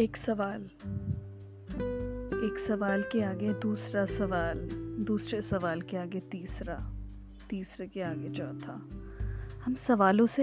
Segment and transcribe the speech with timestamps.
[0.00, 0.62] एक सवाल।
[2.44, 4.68] एक सवाल के आगे दूसरा सवाल,
[5.04, 6.92] दूसरे सवाल के आगे तीसरा,
[7.50, 8.88] तीसरे के आगे चौथा।
[9.64, 10.42] हम सवालों से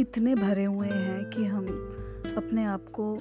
[0.00, 1.66] इतने भरे हुए हैं कि हम
[2.36, 3.18] अपने आप को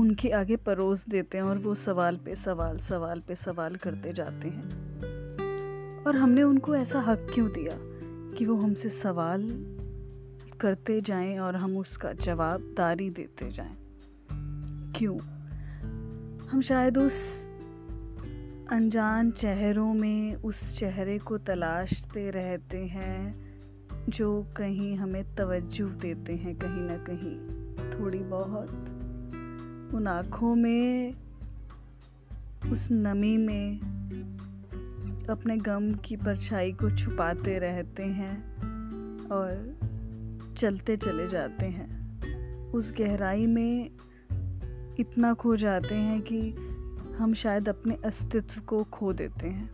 [0.00, 4.48] उनके आगे परोस देते हैं और वो सवाल पे सवाल सवाल पे सवाल करते जाते
[4.48, 4.68] हैं।
[6.04, 7.76] और हमने उनको ऐसा हक क्यों दिया
[8.38, 9.66] कि वो हमसे सवाल
[10.60, 13.79] करते जाएँ और हम उसका जवाबदारी देते जाएँ?
[14.96, 15.18] क्यों?
[16.48, 17.46] हम शायद उस
[18.70, 23.50] अनजान चेहरों में उस चेहरे को तलाशते रहते हैं,
[24.08, 27.60] जो कहीं हमें तवज्जो देते हैं कहीं ना कहीं।
[27.92, 28.70] थोड़ी बहुत
[29.94, 31.14] उन आँखों में,
[32.72, 33.78] उस नमी में,
[35.30, 38.56] अपने गम की परछाई को छुपाते रहते हैं
[39.28, 39.78] और
[40.56, 42.00] चलते चले जाते हैं।
[42.72, 43.90] उस गहराई में
[45.00, 46.40] इतना खो जाते हैं कि
[47.18, 49.70] हम शायद अपने अस्तित्व को खो देते हैं,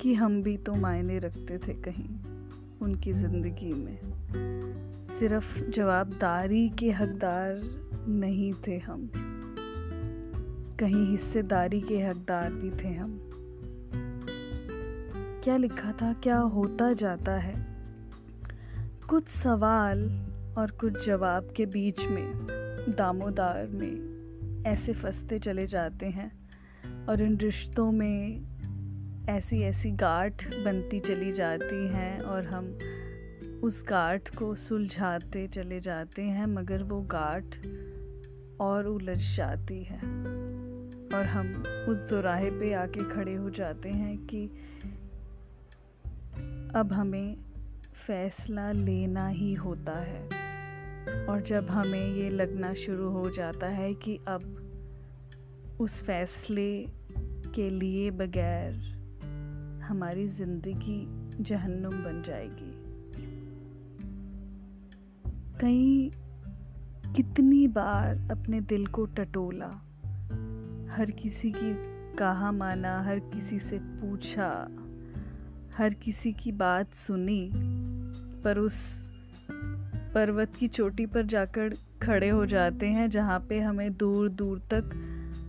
[0.00, 2.08] कि हम भी तो मायने रखते थे कहीं
[2.82, 3.98] उनकी ज़िंदगी में।
[5.18, 7.60] सिर्फ़ जवाबदारी के हकदार
[8.08, 9.10] नहीं थे हम,
[10.80, 13.18] कहीं हिस्सेदारी के हकदार भी थे हम।
[15.44, 17.54] क्या लिखा था, क्या होता जाता है?
[19.08, 20.04] कुछ सवाल
[20.58, 22.32] और कुछ जवाब के बीच में
[22.88, 24.12] दामोदार में
[24.66, 26.48] ऐसे फंसते चले जाते हैं
[27.06, 28.42] और इन रिश्तों में
[29.28, 32.78] ऐसी ऐसी गांठ बनती चली जाती हैं और हम
[33.64, 37.56] उस गांठ को सुलझाते चले जाते हैं, मगर वो गांठ
[38.60, 39.98] और उलझ जाती है।
[41.14, 44.46] और हम उस दोराहे पे आके खड़े हो जाते हैं कि
[46.74, 47.36] अब हमें
[48.06, 50.51] फैसला लेना ही होता है।
[51.12, 54.58] और जब हमें ये लगना शुरू हो जाता है कि अब
[55.80, 56.86] उस फैसले
[57.54, 58.74] के लिए बगैर
[59.82, 61.06] हमारी ज़िंदगी
[61.44, 62.82] जहन्नुम बन जाएगी।
[65.60, 66.10] कई
[67.16, 69.68] कितनी बार अपने दिल को टटोला,
[70.90, 74.68] हर किसी की कहा माना, हर किसी से पूछा,
[75.76, 77.50] हर किसी की बात सुनी,
[78.44, 79.01] पर उस
[80.14, 84.90] पर्वत की चोटी पर जाकर खड़े हो जाते हैं, जहाँ पे हमें दूर दूर तक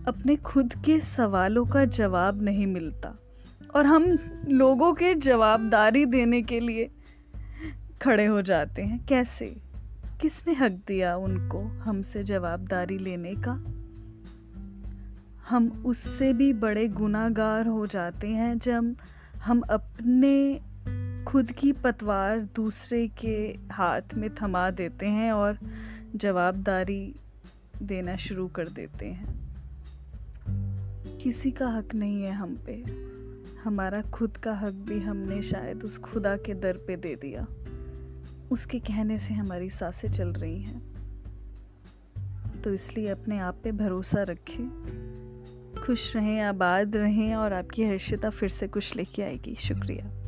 [0.08, 3.18] अपने खुद के सवालों का जवाब नहीं मिलता।
[3.76, 6.90] और हम लोगों के जवाबदारी देने के लिए
[8.02, 9.56] खड़े हो जाते हैं। कैसे?
[10.20, 13.64] किसने हक दिया उनको हमसे जवाबदारी लेने का?
[15.48, 18.96] हम उससे भी बड़े गुनागार हो जाते हैं जब
[19.44, 20.60] हम अपने
[21.34, 25.58] खुद की पतवार दूसरे के हाथ में थमा देते हैं और
[26.16, 27.14] जवाबदारी
[27.82, 29.34] देना शुरू कर देते हैं।
[31.18, 32.84] किसी का हक नहीं है हम पे।
[33.64, 37.46] हमारा खुद का हक भी हमने शायद उस खुदा के दर पे दे दिया।
[38.50, 40.82] उसके कहने से हमारी साँसें चल रही हैं।
[42.62, 44.68] तो इसलिए अपने आप पे भरोसा रखें।
[45.86, 50.23] खुश रहें, आबाद रहें और आपकी हर्षिता फिर से कुछ लेके आएगी। शुक्रिया।